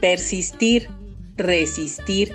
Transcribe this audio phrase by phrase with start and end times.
[0.00, 0.88] persistir,
[1.36, 2.34] resistir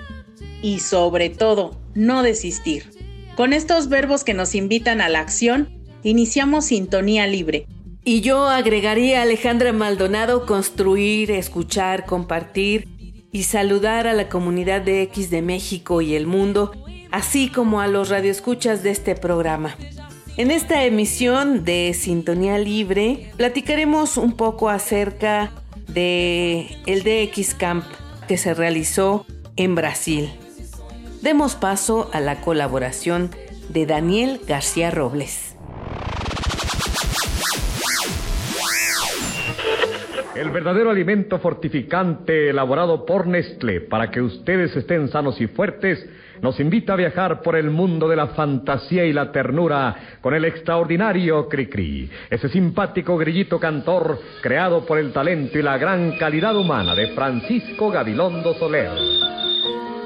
[0.62, 2.90] y sobre todo no desistir.
[3.36, 5.70] Con estos verbos que nos invitan a la acción,
[6.04, 7.68] iniciamos Sintonía Libre.
[8.06, 12.88] Y yo agregaría a Alejandra Maldonado construir, escuchar, compartir
[13.32, 16.72] y saludar a la comunidad de X de México y el mundo,
[17.12, 19.76] así como a los radioescuchas de este programa.
[20.36, 25.52] En esta emisión de Sintonía Libre platicaremos un poco acerca
[25.88, 27.86] de el DX Camp
[28.28, 30.30] que se realizó en Brasil.
[31.22, 33.30] Demos paso a la colaboración
[33.70, 35.58] de Daniel García Robles.
[40.36, 46.06] El verdadero alimento fortificante elaborado por Nestlé para que ustedes estén sanos y fuertes
[46.44, 50.44] nos invita a viajar por el mundo de la fantasía y la ternura con el
[50.44, 56.94] extraordinario Cricri, ese simpático grillito cantor creado por el talento y la gran calidad humana
[56.96, 58.92] de Francisco Gabilondo Soler.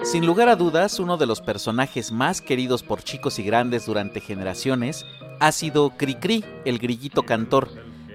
[0.03, 4.21] Sin lugar a dudas, uno de los personajes más queridos por chicos y grandes durante
[4.21, 5.07] generaciones
[5.39, 7.69] ha sido Cricri, el grillito cantor,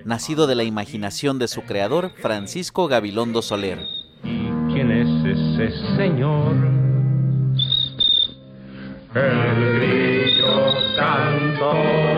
[0.05, 3.81] nacido de la imaginación de su creador, Francisco Gabilondo Soler.
[4.23, 6.82] ¿Quién es ese señor?
[9.15, 12.13] El grillo cantor.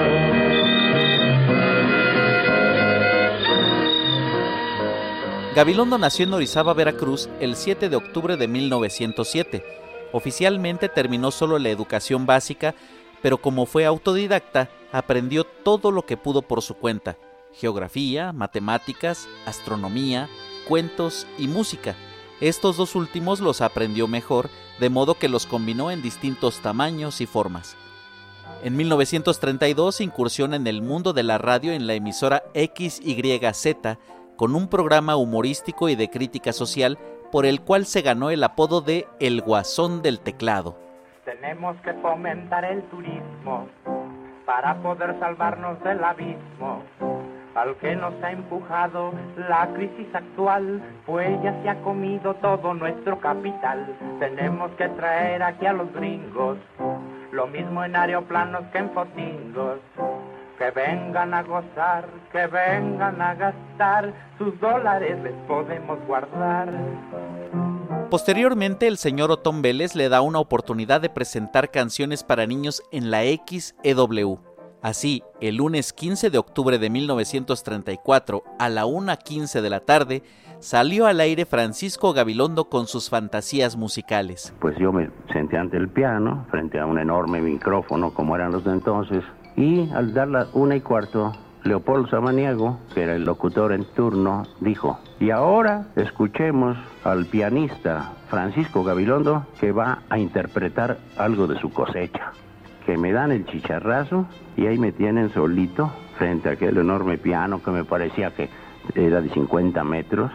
[5.57, 9.65] Gabilondo nació en Orizaba, Veracruz, el 7 de octubre de 1907.
[10.13, 12.77] Oficialmente terminó solo la educación básica,
[13.23, 17.17] pero como fue autodidacta, aprendió todo lo que pudo por su cuenta,
[17.53, 20.29] geografía, matemáticas, astronomía,
[20.69, 21.97] cuentos y música.
[22.41, 24.49] Estos dos últimos los aprendió mejor,
[24.81, 27.77] de modo que los combinó en distintos tamaños y formas.
[28.63, 33.99] En 1932 incursiona en el mundo de la radio en la emisora XYZ
[34.37, 36.99] con un programa humorístico y de crítica social
[37.31, 40.77] por el cual se ganó el apodo de El Guasón del Teclado.
[41.25, 43.69] Tenemos que fomentar el turismo
[44.47, 46.83] para poder salvarnos del abismo
[47.55, 49.13] al que nos ha empujado
[49.49, 53.87] la crisis actual, pues ya se ha comido todo nuestro capital.
[54.19, 56.59] Tenemos que traer aquí a los gringos,
[57.33, 59.79] lo mismo en aeroplanos que en fotingos.
[60.59, 66.69] Que vengan a gozar, que vengan a gastar, sus dólares les podemos guardar.
[68.09, 73.11] Posteriormente, el señor Otón Vélez le da una oportunidad de presentar canciones para niños en
[73.11, 74.54] la XEW.
[74.85, 80.23] Así, el lunes 15 de octubre de 1934 a la 1.15 de la tarde,
[80.59, 84.55] salió al aire Francisco Gabilondo con sus fantasías musicales.
[84.61, 88.63] Pues yo me senté ante el piano, frente a un enorme micrófono como eran los
[88.65, 89.25] de entonces,
[89.57, 94.43] y al dar la una y cuarto, Leopoldo Samaniego, que era el locutor en turno,
[94.61, 101.71] dijo, y ahora escuchemos al pianista Francisco Gabilondo que va a interpretar algo de su
[101.71, 102.33] cosecha.
[102.87, 107.63] Que me dan el chicharrazo y ahí me tienen solito frente a aquel enorme piano
[107.63, 108.51] que me parecía que
[108.95, 110.31] era de 50 metros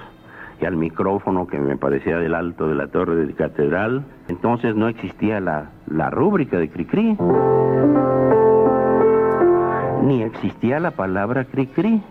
[0.59, 4.03] y al micrófono que me parecía del alto de la torre de catedral.
[4.27, 7.17] Entonces no existía la, la rúbrica de Cricri
[10.09, 12.01] ni existía la palabra cri-cri.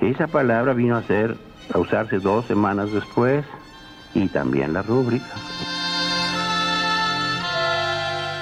[0.00, 1.36] Esa palabra vino a ser
[1.74, 3.44] a usarse dos semanas después
[4.14, 5.26] y también la rúbrica.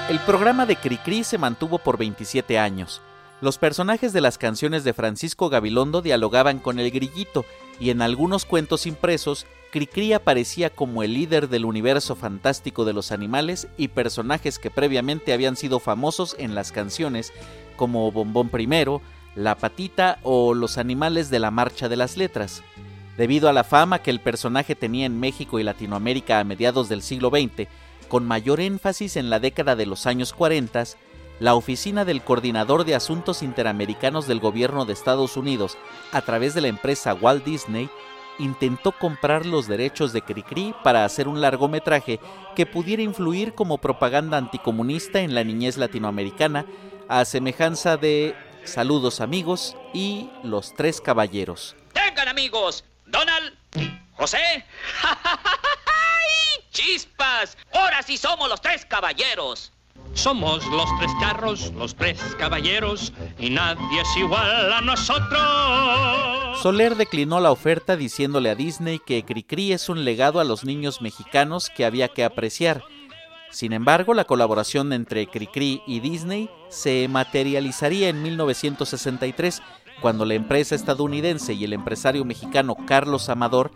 [0.09, 3.01] El programa de Cricri se mantuvo por 27 años.
[3.41, 7.43] Los personajes de las canciones de Francisco Gabilondo dialogaban con el grillito
[7.77, 13.11] y en algunos cuentos impresos, Cricri aparecía como el líder del universo fantástico de los
[13.11, 17.33] animales y personajes que previamente habían sido famosos en las canciones
[17.75, 19.01] como Bombón Primero,
[19.35, 22.63] La Patita o Los Animales de la Marcha de las Letras.
[23.17, 27.01] Debido a la fama que el personaje tenía en México y Latinoamérica a mediados del
[27.01, 27.67] siglo XX,
[28.07, 30.83] con mayor énfasis en la década de los años 40,
[31.39, 35.77] la oficina del Coordinador de Asuntos Interamericanos del Gobierno de Estados Unidos,
[36.11, 37.89] a través de la empresa Walt Disney,
[38.39, 42.19] intentó comprar los derechos de Cricri para hacer un largometraje
[42.55, 46.65] que pudiera influir como propaganda anticomunista en la niñez latinoamericana
[47.07, 51.75] a semejanza de Saludos amigos y Los Tres Caballeros.
[51.93, 53.53] Tengan amigos, Donald,
[54.13, 54.37] José.
[56.77, 57.57] chispas!
[57.73, 59.71] ¡Ahora sí somos los tres caballeros!
[60.13, 66.61] Somos los tres carros, los tres caballeros, y nadie es igual a nosotros.
[66.61, 71.01] Soler declinó la oferta diciéndole a Disney que Cricri es un legado a los niños
[71.01, 72.83] mexicanos que había que apreciar.
[73.51, 79.61] Sin embargo, la colaboración entre Cricri y Disney se materializaría en 1963,
[80.01, 83.71] cuando la empresa estadounidense y el empresario mexicano Carlos Amador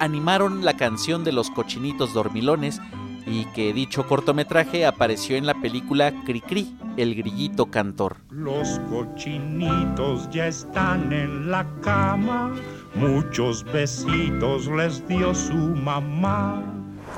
[0.00, 2.80] animaron la canción de los cochinitos dormilones
[3.26, 8.18] y que dicho cortometraje apareció en la película Cricri, el grillito cantor.
[8.30, 12.54] Los cochinitos ya están en la cama,
[12.94, 16.62] muchos besitos les dio su mamá.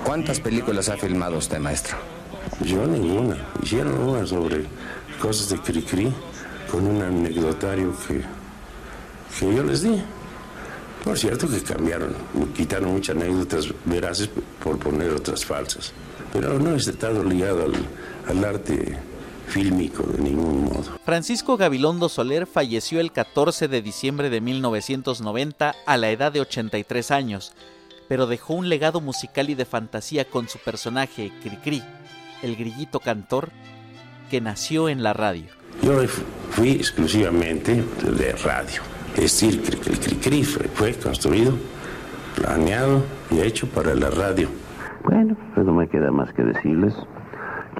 [0.04, 1.96] ¿Cuántas películas ha filmado usted, maestro?
[2.64, 3.36] Yo ninguna.
[3.62, 4.64] Hicieron una sobre
[5.20, 6.12] cosas de Cricri
[6.70, 8.22] con un anecdotario que,
[9.38, 10.02] que yo les di.
[11.04, 12.14] Por cierto que cambiaron,
[12.54, 14.28] quitaron muchas anécdotas veraces
[14.62, 15.92] por poner otras falsas.
[16.32, 17.72] Pero no está estado ligado al,
[18.26, 18.98] al arte
[19.48, 20.98] fílmico de ningún modo.
[21.04, 27.10] Francisco Gabilondo Soler falleció el 14 de diciembre de 1990 a la edad de 83
[27.10, 27.52] años,
[28.08, 31.82] pero dejó un legado musical y de fantasía con su personaje Cricri,
[32.42, 33.50] el grillito cantor,
[34.30, 35.46] que nació en la radio.
[35.82, 36.00] Yo
[36.50, 38.82] fui exclusivamente de radio.
[39.18, 41.52] Es decir, que el fue construido,
[42.36, 44.48] planeado y hecho para la radio.
[45.02, 46.94] Bueno, pues no me queda más que decirles.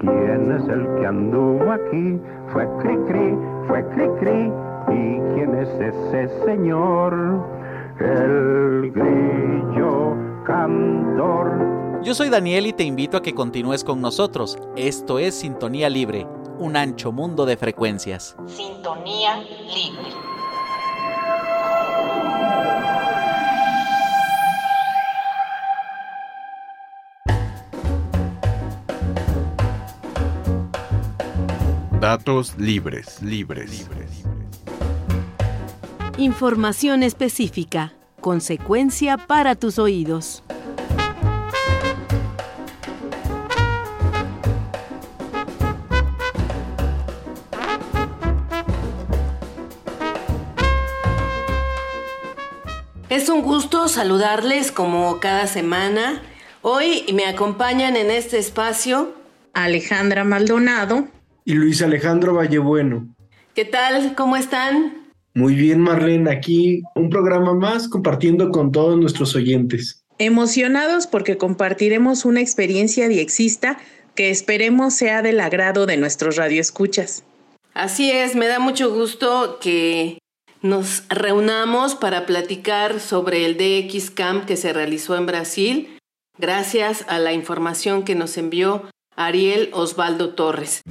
[0.01, 2.19] ¿Quién es el que anduvo aquí?
[2.51, 3.37] Fue Cricri,
[3.67, 4.51] fue Cricri.
[4.89, 7.47] ¿Y quién es ese señor?
[8.01, 12.01] El grillo cantor.
[12.03, 14.57] Yo soy Daniel y te invito a que continúes con nosotros.
[14.75, 16.27] Esto es Sintonía Libre,
[16.57, 18.35] un ancho mundo de frecuencias.
[18.45, 20.38] Sintonía Libre.
[32.09, 34.09] Datos libres, libres, libres.
[36.17, 37.93] Información específica.
[38.19, 40.41] Consecuencia para tus oídos.
[53.09, 56.23] Es un gusto saludarles como cada semana.
[56.63, 59.13] Hoy me acompañan en este espacio
[59.53, 61.07] Alejandra Maldonado
[61.45, 63.07] y Luis Alejandro Vallebueno.
[63.55, 64.15] ¿Qué tal?
[64.15, 65.09] ¿Cómo están?
[65.33, 66.31] Muy bien, Marlene.
[66.31, 70.03] Aquí un programa más compartiendo con todos nuestros oyentes.
[70.17, 73.79] Emocionados porque compartiremos una experiencia diexista
[74.15, 77.23] que esperemos sea del agrado de nuestros radioescuchas.
[77.73, 80.17] Así es, me da mucho gusto que
[80.61, 85.97] nos reunamos para platicar sobre el DX Camp que se realizó en Brasil,
[86.37, 88.83] gracias a la información que nos envió
[89.15, 90.81] Ariel Osvaldo Torres.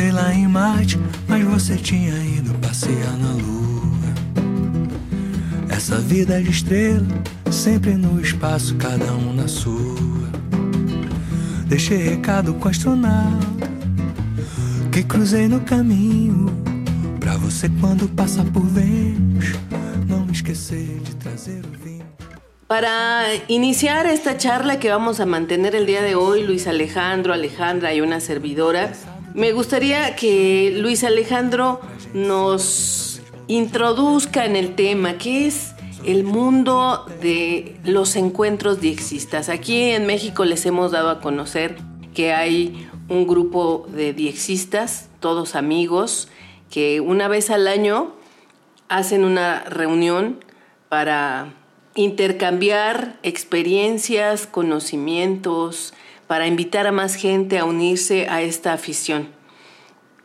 [0.00, 0.98] Passei lá em Marte,
[1.28, 4.14] mas você tinha ido passear na Lua.
[5.68, 7.06] Essa vida de estrela,
[7.50, 10.30] sempre no espaço, cada um na sua.
[11.66, 13.68] Deixei recado com astronauta
[14.90, 16.46] que cruzei no caminho.
[17.20, 19.52] Pra você quando passa por Vênus,
[20.08, 22.06] não esquecer de trazer o vinho.
[22.66, 27.92] Para iniciar esta charla que vamos a mantener el día de hoy, Luis Alejandro, Alejandra
[27.92, 28.92] y una servidora,
[29.34, 31.80] me gustaría que Luis Alejandro
[32.14, 39.48] nos introduzca en el tema, que es el mundo de los encuentros diexistas.
[39.48, 41.76] Aquí en México les hemos dado a conocer
[42.14, 46.28] que hay un grupo de diexistas, todos amigos,
[46.70, 48.14] que una vez al año
[48.88, 50.44] hacen una reunión
[50.88, 51.54] para
[51.94, 55.92] intercambiar experiencias, conocimientos,
[56.30, 59.30] para invitar a más gente a unirse a esta afición.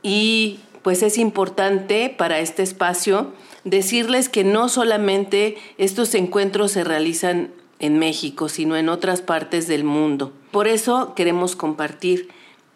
[0.03, 3.33] Y pues es importante para este espacio
[3.63, 9.83] decirles que no solamente estos encuentros se realizan en México, sino en otras partes del
[9.83, 10.31] mundo.
[10.51, 12.29] Por eso queremos compartir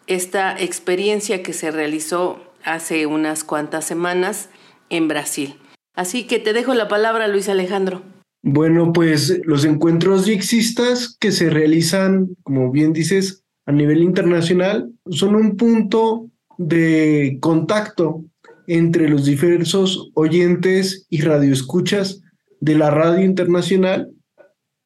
[0.08, 4.48] esta experiencia que se realizó hace unas cuantas semanas
[4.88, 5.56] en Brasil.
[5.94, 8.02] Así que te dejo la palabra, Luis Alejandro.
[8.42, 15.34] Bueno, pues los encuentros dixistas que se realizan, como bien dices, a nivel internacional, son
[15.34, 18.24] un punto de contacto
[18.66, 22.22] entre los diversos oyentes y radioescuchas
[22.60, 24.10] de la radio internacional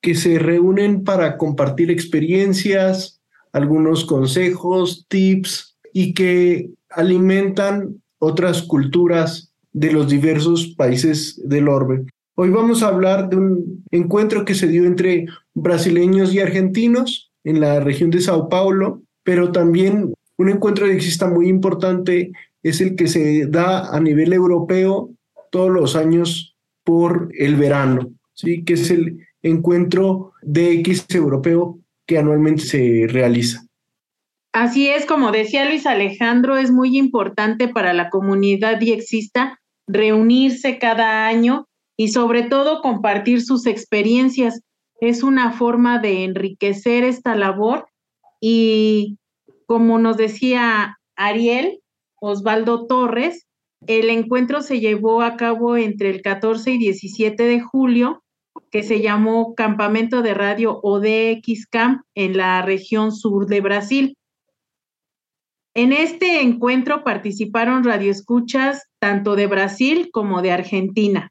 [0.00, 3.20] que se reúnen para compartir experiencias,
[3.52, 12.04] algunos consejos, tips y que alimentan otras culturas de los diversos países del orbe.
[12.36, 17.60] Hoy vamos a hablar de un encuentro que se dio entre brasileños y argentinos en
[17.60, 22.32] la región de Sao Paulo, pero también un encuentro exista muy importante
[22.64, 25.10] es el que se da a nivel europeo
[25.52, 28.64] todos los años por el verano, ¿sí?
[28.64, 33.64] que es el encuentro DX europeo que anualmente se realiza.
[34.52, 41.28] Así es, como decía Luis Alejandro, es muy importante para la comunidad diexista reunirse cada
[41.28, 44.60] año y sobre todo compartir sus experiencias.
[45.00, 47.86] Es una forma de enriquecer esta labor
[48.40, 49.18] y
[49.66, 51.80] como nos decía Ariel
[52.20, 53.46] Osvaldo Torres,
[53.86, 58.22] el encuentro se llevó a cabo entre el 14 y 17 de julio,
[58.70, 64.16] que se llamó Campamento de Radio ODX Camp en la región sur de Brasil.
[65.74, 71.30] En este encuentro participaron radioescuchas tanto de Brasil como de Argentina.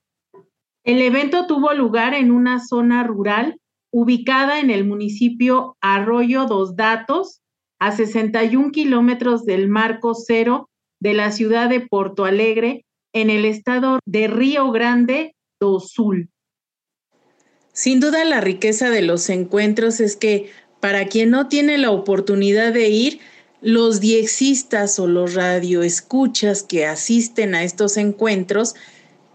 [0.83, 3.57] El evento tuvo lugar en una zona rural
[3.91, 7.41] ubicada en el municipio Arroyo dos Datos,
[7.79, 13.99] a 61 kilómetros del marco cero de la ciudad de Porto Alegre, en el estado
[14.05, 16.29] de Río Grande do Sul.
[17.71, 20.49] Sin duda la riqueza de los encuentros es que
[20.79, 23.19] para quien no tiene la oportunidad de ir,
[23.61, 28.75] los diexistas o los radioescuchas que asisten a estos encuentros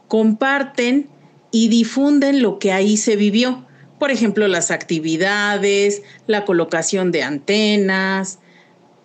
[0.08, 1.08] comparten
[1.50, 3.66] y difunden lo que ahí se vivió.
[3.98, 8.38] Por ejemplo, las actividades, la colocación de antenas,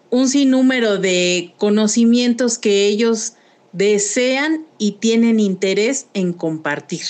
[0.10, 3.34] un sinnúmero de conocimientos que ellos
[3.72, 7.02] desean y tienen interés en compartir.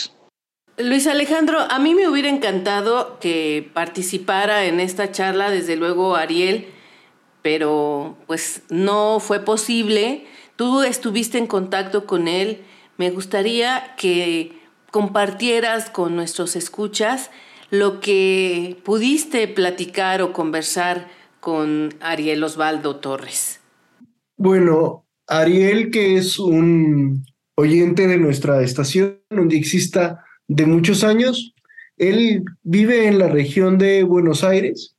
[0.78, 6.66] Luis Alejandro, a mí me hubiera encantado que participara en esta charla, desde luego Ariel,
[7.44, 10.26] pero pues no fue posible.
[10.56, 12.64] Tú estuviste en contacto con él.
[12.98, 14.63] Me gustaría que
[14.94, 17.32] compartieras con nuestros escuchas
[17.72, 21.10] lo que pudiste platicar o conversar
[21.40, 23.60] con Ariel Osvaldo Torres.
[24.38, 31.56] Bueno, Ariel, que es un oyente de nuestra estación, un dixista de muchos años,
[31.98, 34.96] él vive en la región de Buenos Aires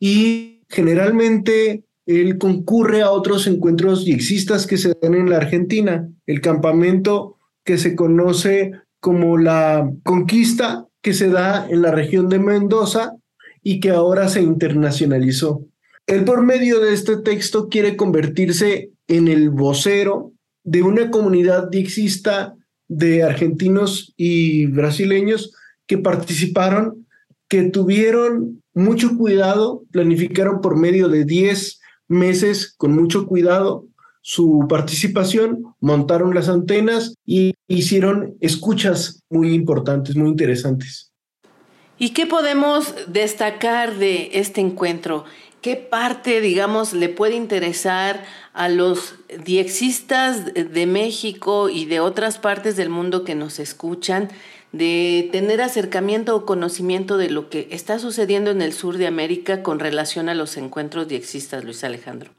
[0.00, 6.08] y generalmente él concurre a otros encuentros dixistas que se dan en la Argentina.
[6.26, 12.38] El campamento que se conoce como la conquista que se da en la región de
[12.38, 13.12] Mendoza
[13.62, 15.64] y que ahora se internacionalizó.
[16.06, 20.32] Él por medio de este texto quiere convertirse en el vocero
[20.64, 22.54] de una comunidad dixista
[22.88, 25.52] de argentinos y brasileños
[25.86, 27.06] que participaron,
[27.48, 33.86] que tuvieron mucho cuidado, planificaron por medio de 10 meses con mucho cuidado
[34.28, 41.12] su participación, montaron las antenas y hicieron escuchas muy importantes, muy interesantes.
[41.96, 45.26] ¿Y qué podemos destacar de este encuentro?
[45.60, 49.14] ¿Qué parte, digamos, le puede interesar a los
[49.44, 54.28] diexistas de México y de otras partes del mundo que nos escuchan
[54.72, 59.62] de tener acercamiento o conocimiento de lo que está sucediendo en el sur de América
[59.62, 62.32] con relación a los encuentros diexistas, Luis Alejandro?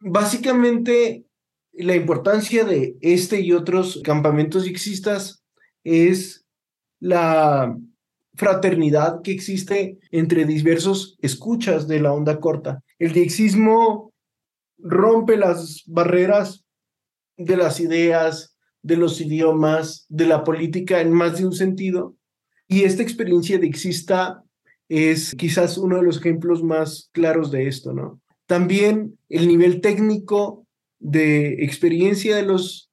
[0.00, 1.24] Básicamente,
[1.72, 5.44] la importancia de este y otros campamentos dixistas
[5.84, 6.44] es
[7.00, 7.76] la
[8.34, 12.82] fraternidad que existe entre diversos escuchas de la onda corta.
[12.98, 14.12] El diexismo
[14.78, 16.64] rompe las barreras
[17.36, 22.16] de las ideas, de los idiomas, de la política en más de un sentido.
[22.68, 24.42] Y esta experiencia diexista
[24.88, 28.20] es quizás uno de los ejemplos más claros de esto, ¿no?
[28.48, 30.66] También el nivel técnico
[30.98, 32.90] de experiencia de los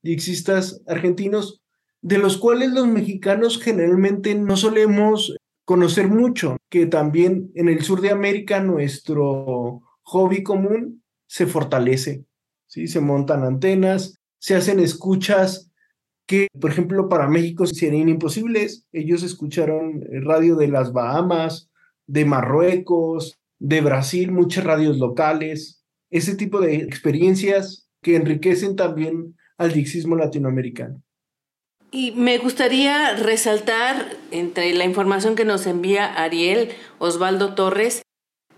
[0.00, 1.60] dixistas argentinos,
[2.02, 8.00] de los cuales los mexicanos generalmente no solemos conocer mucho, que también en el sur
[8.00, 12.24] de América nuestro hobby común se fortalece,
[12.68, 12.86] ¿sí?
[12.86, 15.72] Se montan antenas, se hacen escuchas
[16.26, 18.86] que, por ejemplo, para México serían imposibles.
[18.92, 21.70] Ellos escucharon radio de las Bahamas,
[22.06, 29.72] de Marruecos, de Brasil, muchas radios locales, ese tipo de experiencias que enriquecen también al
[29.72, 31.00] dixismo latinoamericano.
[31.92, 38.02] Y me gustaría resaltar entre la información que nos envía Ariel Osvaldo Torres,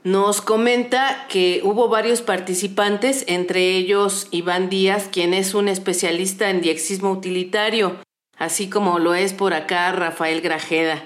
[0.05, 6.63] nos comenta que hubo varios participantes, entre ellos Iván Díaz, quien es un especialista en
[6.63, 7.97] diexismo utilitario,
[8.39, 11.03] así como lo es por acá Rafael Grajeda.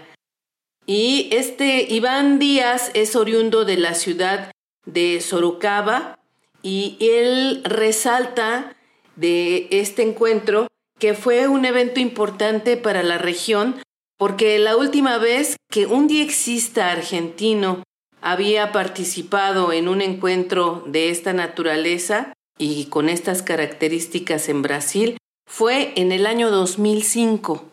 [0.91, 4.51] Y este Iván Díaz es oriundo de la ciudad
[4.87, 6.19] de Sorocaba
[6.63, 8.75] y él resalta
[9.15, 10.67] de este encuentro
[10.99, 13.77] que fue un evento importante para la región
[14.17, 17.83] porque la última vez que un diexista argentino
[18.23, 25.93] había participado en un encuentro de esta naturaleza y con estas características en Brasil fue
[25.97, 27.68] en el año 2005.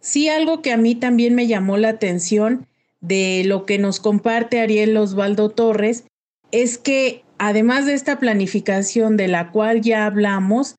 [0.00, 2.66] Sí, algo que a mí también me llamó la atención
[3.00, 6.04] de lo que nos comparte Ariel Osvaldo Torres
[6.52, 10.76] es que además de esta planificación de la cual ya hablamos,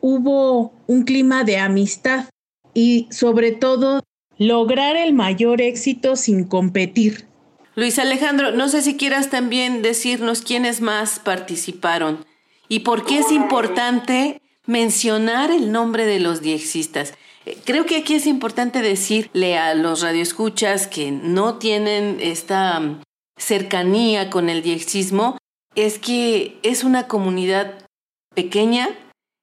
[0.00, 2.26] hubo un clima de amistad
[2.74, 4.02] y sobre todo
[4.38, 7.26] lograr el mayor éxito sin competir.
[7.74, 12.24] Luis Alejandro, no sé si quieras también decirnos quiénes más participaron
[12.68, 17.14] y por qué es importante mencionar el nombre de los diexistas.
[17.46, 23.02] Eh, creo que aquí es importante decirle a los radioescuchas que no tienen esta mm,
[23.36, 25.38] cercanía con el diexismo,
[25.74, 27.86] es que es una comunidad
[28.34, 28.88] pequeña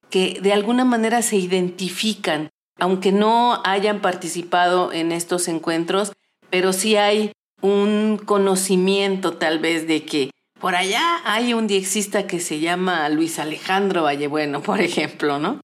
[0.09, 2.49] que de alguna manera se identifican,
[2.79, 6.13] aunque no hayan participado en estos encuentros,
[6.49, 12.39] pero sí hay un conocimiento tal vez de que por allá hay un diexista que
[12.39, 15.59] se llama Luis Alejandro Vallebueno, por ejemplo, ¿no?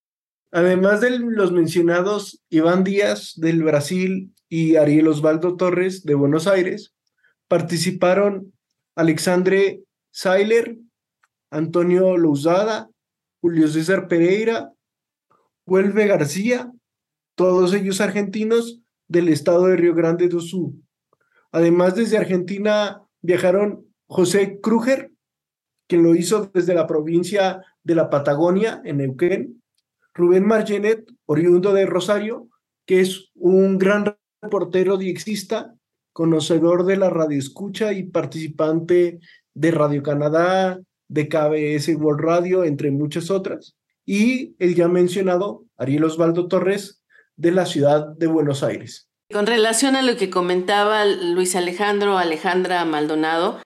[0.55, 6.93] Además de los mencionados Iván Díaz del Brasil y Ariel Osvaldo Torres de Buenos Aires,
[7.47, 8.53] participaron
[8.95, 9.81] Alexandre
[10.11, 10.77] Sailer,
[11.49, 12.87] Antonio Lousada,
[13.41, 14.71] Julio César Pereira,
[15.65, 16.71] Huelve García,
[17.33, 20.83] todos ellos argentinos del estado de Río Grande do Sul.
[21.51, 25.11] Además, desde Argentina viajaron José Kruger,
[25.87, 29.62] quien lo hizo desde la provincia de la Patagonia, en Neuquén,
[30.13, 32.47] Rubén Margenet, oriundo de Rosario,
[32.85, 35.73] que es un gran reportero diexista,
[36.11, 39.19] conocedor de la radioescucha y participante
[39.53, 46.03] de Radio Canadá, de KBS World Radio, entre muchas otras, y el ya mencionado Ariel
[46.03, 47.01] Osvaldo Torres,
[47.35, 49.09] de la ciudad de Buenos Aires.
[49.31, 53.59] Con relación a lo que comentaba Luis Alejandro Alejandra Maldonado,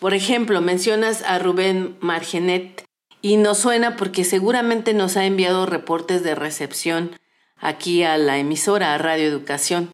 [0.00, 2.83] por ejemplo, mencionas a Rubén Margenet
[3.24, 7.12] y nos suena porque seguramente nos ha enviado reportes de recepción
[7.56, 9.92] aquí a la emisora, a Radio Educación.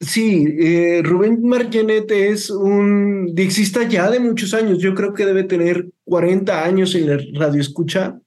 [0.00, 5.44] Sí, eh, Rubén Margenet es un dixista ya de muchos años, yo creo que debe
[5.44, 8.18] tener 40 años en la radio escucha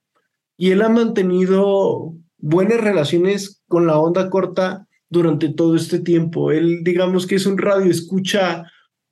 [0.56, 6.54] y él ha mantenido buenas relaciones con la onda corta durante todo este tiempo.
[6.54, 8.64] Él digamos que es un radio escucha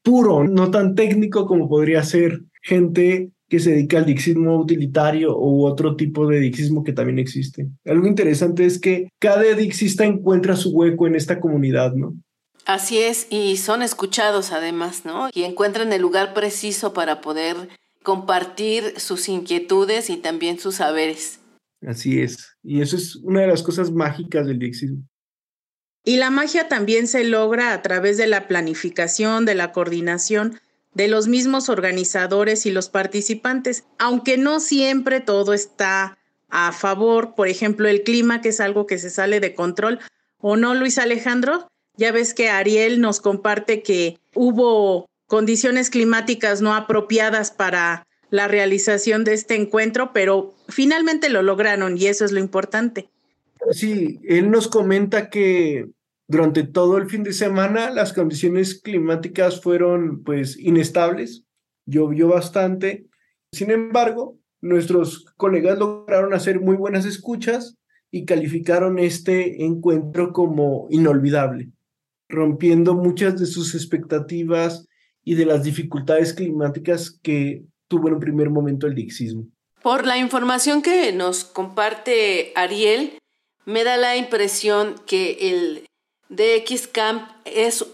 [0.01, 5.65] puro, no tan técnico como podría ser gente que se dedica al dixismo utilitario u
[5.65, 7.67] otro tipo de dixismo que también existe.
[7.85, 12.13] Algo interesante es que cada dixista encuentra su hueco en esta comunidad, ¿no?
[12.65, 15.29] Así es, y son escuchados además, ¿no?
[15.33, 17.55] Y encuentran el lugar preciso para poder
[18.03, 21.39] compartir sus inquietudes y también sus saberes.
[21.85, 25.01] Así es, y eso es una de las cosas mágicas del dixismo.
[26.05, 30.59] Y la magia también se logra a través de la planificación, de la coordinación
[30.93, 36.17] de los mismos organizadores y los participantes, aunque no siempre todo está
[36.49, 39.99] a favor, por ejemplo, el clima, que es algo que se sale de control,
[40.39, 41.67] ¿o no, Luis Alejandro?
[41.95, 49.23] Ya ves que Ariel nos comparte que hubo condiciones climáticas no apropiadas para la realización
[49.23, 53.09] de este encuentro, pero finalmente lo lograron y eso es lo importante.
[53.71, 55.89] Sí, él nos comenta que
[56.29, 61.43] durante todo el fin de semana las condiciones climáticas fueron pues inestables,
[61.87, 63.07] llovió bastante.
[63.51, 67.77] Sin embargo, nuestros colegas lograron hacer muy buenas escuchas
[68.11, 71.71] y calificaron este encuentro como inolvidable,
[72.27, 74.87] rompiendo muchas de sus expectativas
[75.23, 79.47] y de las dificultades climáticas que tuvo en un primer momento el dixismo.
[79.81, 83.17] Por la información que nos comparte Ariel,
[83.65, 85.88] me da la impresión que el
[86.29, 87.85] DX Camp es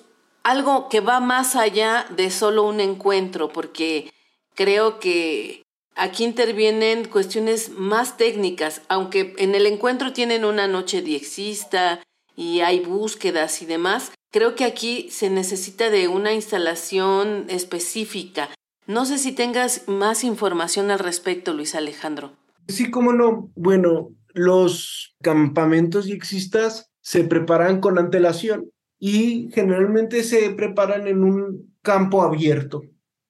[0.43, 4.11] algo que va más allá de solo un encuentro, porque
[4.53, 5.63] creo que
[5.95, 12.03] aquí intervienen cuestiones más técnicas, aunque en el encuentro tienen una noche diexista
[12.35, 18.49] y hay búsquedas y demás, creo que aquí se necesita de una instalación específica.
[18.85, 22.33] No sé si tengas más información al respecto, Luis Alejandro.
[22.67, 23.49] Sí, cómo no.
[23.55, 32.23] Bueno, los campamentos diexistas se preparan con antelación y generalmente se preparan en un campo
[32.23, 32.81] abierto,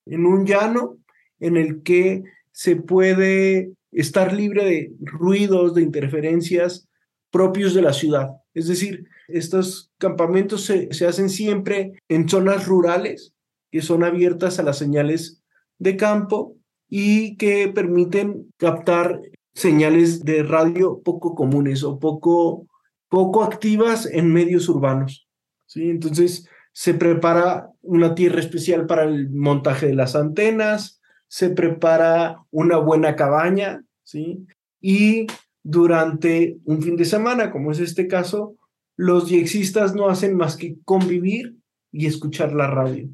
[0.05, 0.97] en un llano
[1.41, 6.87] en el que se puede estar libre de ruidos, de interferencias
[7.29, 8.29] propios de la ciudad.
[8.53, 13.33] Es decir, estos campamentos se, se hacen siempre en zonas rurales
[13.71, 15.43] que son abiertas a las señales
[15.79, 16.55] de campo
[16.87, 19.19] y que permiten captar
[19.53, 22.67] señales de radio poco comunes o poco,
[23.15, 25.25] poco activas en medios urbanos.
[25.67, 25.89] ¿sí?
[25.89, 30.99] Entonces se prepara una tierra especial para el montaje de las antenas,
[31.29, 34.45] se prepara una buena cabaña, ¿sí?
[34.81, 35.27] Y
[35.63, 38.57] durante un fin de semana, como es este caso,
[38.97, 41.55] los diexistas no hacen más que convivir
[41.93, 43.07] y escuchar la radio.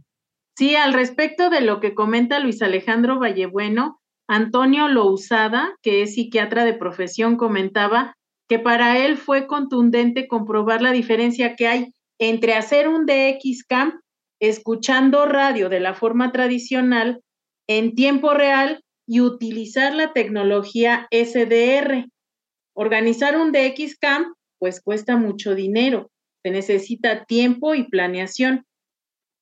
[0.58, 6.66] Sí, al respecto de lo que comenta Luis Alejandro Vallebueno, Antonio Lousada, que es psiquiatra
[6.66, 8.16] de profesión, comentaba
[8.52, 14.02] que para él fue contundente comprobar la diferencia que hay entre hacer un DX-Camp
[14.42, 17.22] escuchando radio de la forma tradicional
[17.70, 22.10] en tiempo real y utilizar la tecnología SDR.
[22.76, 26.12] Organizar un DX-Camp pues cuesta mucho dinero,
[26.44, 28.66] se necesita tiempo y planeación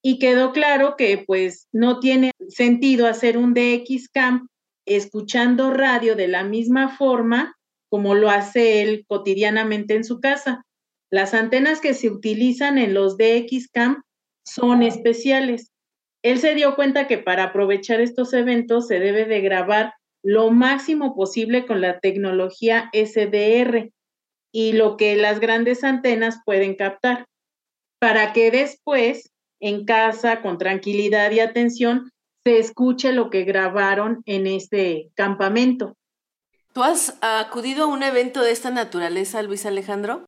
[0.04, 4.48] y quedó claro que pues no tiene sentido hacer un DX Camp
[4.86, 7.56] escuchando radio de la misma forma
[7.89, 10.65] como lo hace él cotidianamente en su casa.
[11.12, 13.99] Las antenas que se utilizan en los DX Camp
[14.45, 15.71] son especiales.
[16.23, 21.15] Él se dio cuenta que para aprovechar estos eventos se debe de grabar lo máximo
[21.15, 23.91] posible con la tecnología SDR
[24.52, 27.25] y lo que las grandes antenas pueden captar,
[27.99, 32.12] para que después en casa, con tranquilidad y atención,
[32.43, 35.97] se escuche lo que grabaron en este campamento.
[36.80, 40.24] ¿Tú has acudido a un evento de esta naturaleza, Luis Alejandro?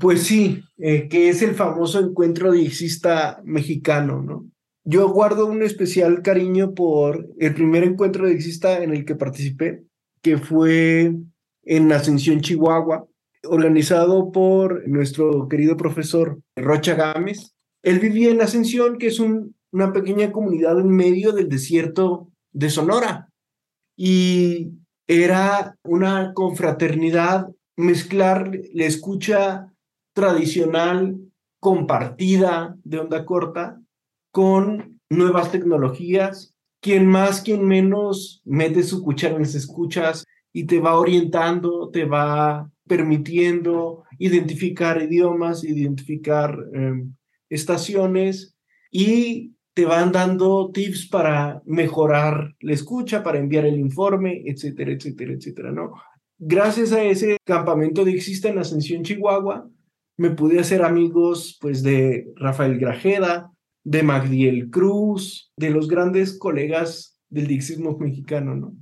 [0.00, 4.50] Pues sí, eh, que es el famoso encuentro diexista mexicano, ¿no?
[4.82, 9.84] Yo guardo un especial cariño por el primer encuentro diexista en el que participé,
[10.22, 11.14] que fue
[11.62, 13.06] en Ascensión, Chihuahua,
[13.44, 20.32] organizado por nuestro querido profesor Rocha Gámez, él vivía en Ascensión, que es una pequeña
[20.32, 23.28] comunidad en medio del desierto de Sonora.
[23.96, 24.72] Y
[25.06, 29.72] era una confraternidad, mezclar la escucha
[30.14, 31.18] tradicional
[31.60, 33.80] compartida de onda corta
[34.32, 36.54] con nuevas tecnologías.
[36.80, 42.04] Quien más, quien menos mete su cuchara en las escuchas y te va orientando, te
[42.04, 47.14] va permitiendo identificar idiomas, identificar em,
[47.48, 48.56] estaciones
[48.90, 55.34] y te van dando tips para mejorar la escucha, para enviar el informe, etcétera, etcétera,
[55.34, 55.92] etcétera, ¿no?
[56.38, 59.68] Gracias a ese campamento de Exista en Ascensión, Chihuahua,
[60.16, 63.52] me pude hacer amigos, pues, de Rafael Grajeda,
[63.84, 68.72] de Magdiel Cruz, de los grandes colegas del dixismo mexicano, ¿no?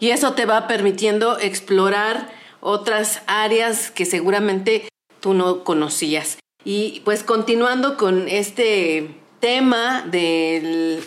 [0.00, 2.30] Y eso te va permitiendo explorar
[2.62, 4.88] otras áreas que seguramente
[5.20, 6.38] tú no conocías.
[6.64, 11.02] Y pues continuando con este tema del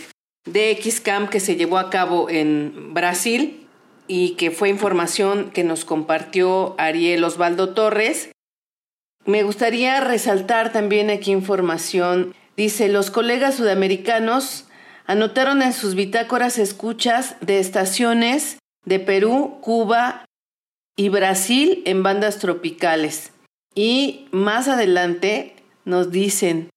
[0.45, 3.67] DX-Camp que se llevó a cabo en Brasil
[4.07, 8.31] y que fue información que nos compartió Ariel Osvaldo Torres,
[9.25, 12.33] me gustaría resaltar también aquí información.
[12.57, 14.65] Dice, los colegas sudamericanos
[15.05, 20.25] anotaron en sus bitácoras escuchas de estaciones de Perú, Cuba
[20.95, 23.31] y Brasil en bandas tropicales.
[23.75, 26.69] Y más adelante nos dicen,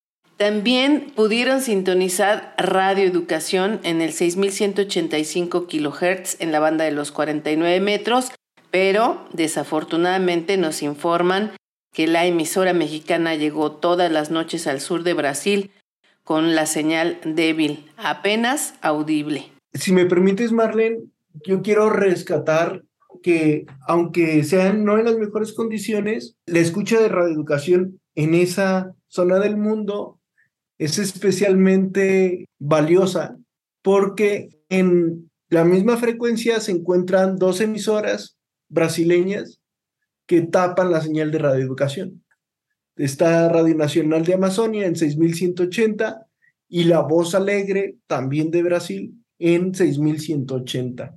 [0.43, 8.33] también pudieron sintonizar radioeducación en el 6185 kHz en la banda de los 49 metros,
[8.73, 11.53] pero desafortunadamente nos informan
[11.93, 15.71] que la emisora mexicana llegó todas las noches al sur de Brasil
[16.25, 19.45] con la señal débil, apenas audible.
[19.75, 21.05] Si me permites, Marlene,
[21.47, 22.83] yo quiero rescatar
[23.23, 29.39] que aunque sean no en las mejores condiciones, la escucha de radioeducación en esa zona
[29.39, 30.19] del mundo
[30.85, 33.39] es especialmente valiosa
[33.83, 38.37] porque en la misma frecuencia se encuentran dos emisoras
[38.69, 39.61] brasileñas
[40.27, 42.25] que tapan la señal de radioeducación.
[42.97, 46.27] Está Radio Nacional de Amazonia en 6180
[46.69, 51.15] y La Voz Alegre, también de Brasil, en 6180.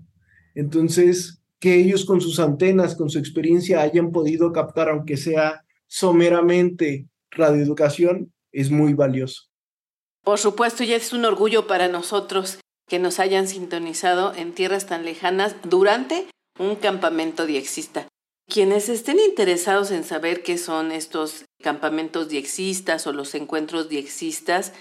[0.53, 7.07] Entonces, que ellos con sus antenas, con su experiencia, hayan podido captar, aunque sea someramente
[7.31, 9.54] radioeducación, es muy valioso.
[10.25, 12.57] Por supuesto, y es un orgullo para nosotros
[12.89, 16.25] que nos hayan sintonizado en tierras tan lejanas durante
[16.57, 18.07] un campamento diexista.
[18.49, 24.73] Quienes estén interesados en saber qué son estos campamentos diexistas o los encuentros diexistas,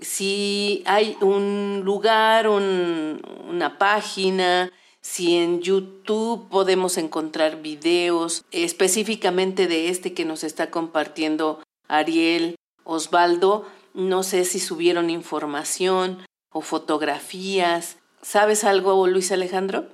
[0.00, 10.14] si hay un lugar, una página, si en YouTube podemos encontrar videos específicamente de este
[10.14, 16.18] que nos está compartiendo Ariel, Osvaldo, no sé si subieron información
[16.50, 19.88] o fotografías ¿Sabes algo, Luis Alejandro?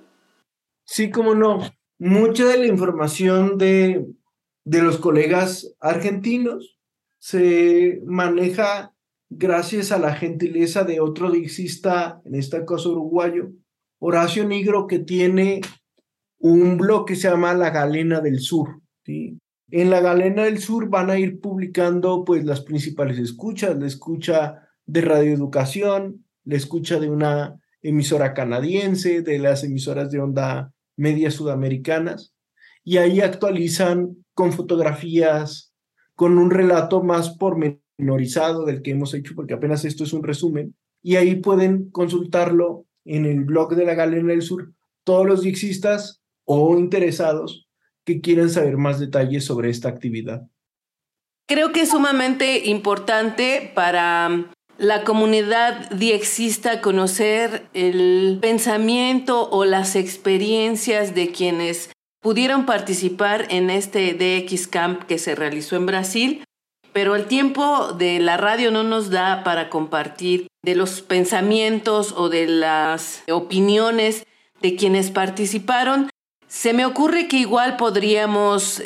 [0.85, 1.61] Sí, cómo no.
[1.99, 4.07] Mucha de la información de,
[4.65, 6.79] de los colegas argentinos
[7.19, 8.95] se maneja
[9.31, 13.51] gracias a la gentileza de otro dixista, en este caso uruguayo,
[13.99, 15.63] Horacio Nigro, que tiene
[16.39, 18.83] un blog que se llama La Galena del Sur.
[19.70, 24.66] En La Galena del Sur van a ir publicando pues las principales escuchas, la escucha
[24.87, 32.33] de radioeducación, la escucha de una emisora canadiense, de las emisoras de onda media sudamericanas,
[32.83, 35.74] y ahí actualizan con fotografías,
[36.14, 40.74] con un relato más pormenorizado del que hemos hecho, porque apenas esto es un resumen,
[41.02, 44.72] y ahí pueden consultarlo en el blog de la Galena del Sur
[45.04, 47.67] todos los dixistas o interesados
[48.09, 50.49] que quieran saber más detalles sobre esta actividad.
[51.47, 54.47] Creo que es sumamente importante para
[54.79, 61.90] la comunidad diexista conocer el pensamiento o las experiencias de quienes
[62.23, 66.44] pudieron participar en este DX Camp que se realizó en Brasil,
[66.94, 72.31] pero el tiempo de la radio no nos da para compartir de los pensamientos o
[72.31, 74.25] de las opiniones
[74.62, 76.09] de quienes participaron.
[76.49, 78.83] Se me ocurre que igual podríamos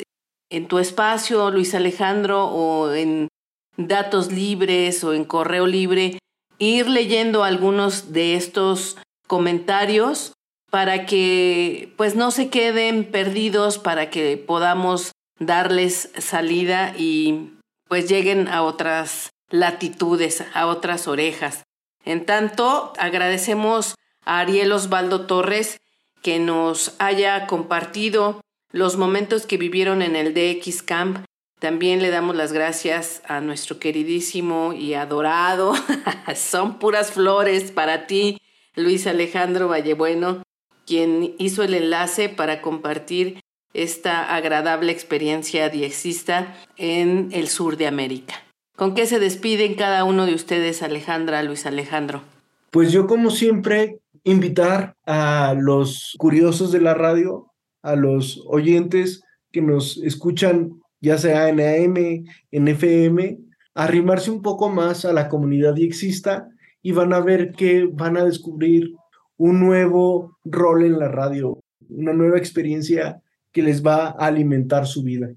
[0.49, 3.29] en tu espacio, Luis Alejandro, o en
[3.77, 6.19] datos libres o en correo libre,
[6.59, 8.97] ir leyendo algunos de estos
[9.27, 10.33] comentarios
[10.69, 17.53] para que pues no se queden perdidos, para que podamos darles salida y
[17.87, 21.63] pues lleguen a otras latitudes, a otras orejas.
[22.03, 23.95] En tanto, agradecemos
[24.25, 25.77] a Ariel Osvaldo Torres
[26.23, 31.19] que nos haya compartido los momentos que vivieron en el DX Camp
[31.63, 35.73] también le damos las gracias a nuestro queridísimo y adorado,
[36.35, 38.37] son puras flores para ti,
[38.75, 40.43] Luis Alejandro Vallebueno,
[40.85, 43.39] quien hizo el enlace para compartir
[43.73, 48.43] esta agradable experiencia diexista en el sur de América.
[48.75, 52.23] ¿Con qué se despiden cada uno de ustedes, Alejandra, Luis Alejandro?
[52.71, 59.61] Pues yo, como siempre, invitar a los curiosos de la radio, a los oyentes que
[59.61, 63.37] nos escuchan ya sea en AM, en FM,
[63.75, 66.47] arrimarse un poco más a la comunidad y exista
[66.81, 68.93] y van a ver que van a descubrir
[69.35, 71.59] un nuevo rol en la radio,
[71.89, 75.27] una nueva experiencia que les va a alimentar su vida.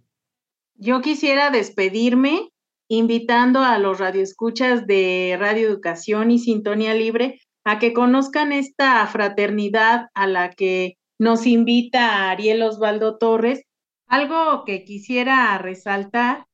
[0.77, 2.51] Yo quisiera despedirme
[2.89, 10.07] invitando a los radioescuchas de Radio Educación y Sintonía Libre a que conozcan esta fraternidad
[10.15, 13.65] a la que nos invita Ariel Osvaldo Torres
[14.07, 16.47] algo que quisiera resaltar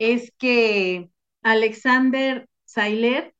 [0.00, 1.08] es que
[1.42, 3.32] Alexander Sailer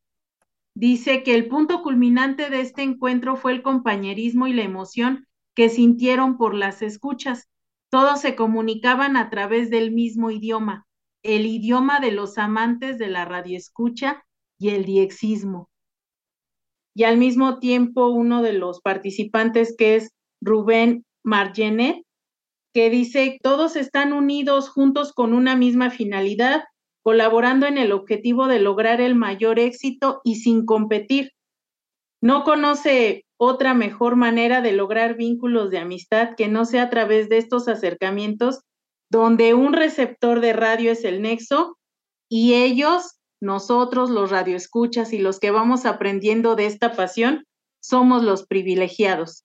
[0.75, 5.69] dice que el punto culminante de este encuentro fue el compañerismo y la emoción que
[5.69, 7.49] sintieron por las escuchas.
[7.91, 10.87] Todos se comunicaban a través del mismo idioma,
[11.25, 14.25] el idioma de los amantes de la radioescucha
[14.61, 15.70] y el diexismo.
[16.95, 22.03] Y al mismo tiempo, uno de los participantes, que es Rubén Margenet,
[22.73, 26.65] que dice, todos están unidos juntos con una misma finalidad,
[27.03, 31.33] colaborando en el objetivo de lograr el mayor éxito y sin competir.
[32.21, 37.29] No conoce otra mejor manera de lograr vínculos de amistad que no sea a través
[37.29, 38.61] de estos acercamientos
[39.11, 41.79] donde un receptor de radio es el nexo
[42.29, 47.45] y ellos, nosotros los radioescuchas y los que vamos aprendiendo de esta pasión,
[47.83, 49.45] somos los privilegiados.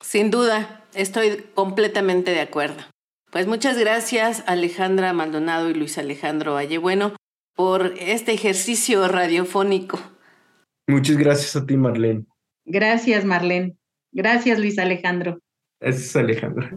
[0.00, 2.82] Sin duda, estoy completamente de acuerdo.
[3.30, 7.16] Pues muchas gracias Alejandra Maldonado y Luis Alejandro Vallebueno
[7.54, 9.98] por este ejercicio radiofónico.
[10.86, 12.26] Muchas gracias a ti, Marlene.
[12.64, 13.76] Gracias, Marlene.
[14.12, 15.38] Gracias, Luis Alejandro.
[15.80, 16.76] Gracias, Alejandra.